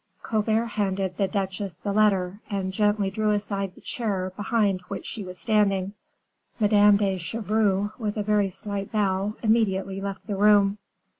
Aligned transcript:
Colbert 0.23 0.65
handed 0.65 1.15
the 1.17 1.27
duchesse 1.27 1.77
the 1.77 1.93
letter, 1.93 2.39
and 2.49 2.73
gently 2.73 3.11
drew 3.11 3.29
aside 3.29 3.75
the 3.75 3.81
chair 3.81 4.33
behind 4.35 4.81
which 4.87 5.05
she 5.05 5.23
was 5.23 5.37
standing; 5.37 5.93
Madame 6.59 6.97
de 6.97 7.19
Chevreuse, 7.19 7.91
with 7.99 8.17
a 8.17 8.23
very 8.23 8.49
slight 8.49 8.91
bow, 8.91 9.35
immediately 9.43 10.01
left 10.01 10.25
the 10.25 10.35
room. 10.35 10.79